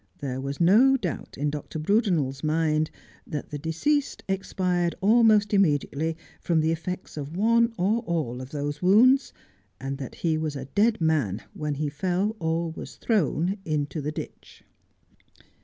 [0.19, 1.77] There was no doubt in Dr.
[1.77, 2.89] Brudenel's mind
[3.27, 8.81] that the deceased expired almost immediately from the effects of one or all of those
[8.81, 9.31] wounds,
[9.79, 14.11] and that he was a dead man when he fell or was thrown into the
[14.11, 14.63] ditch.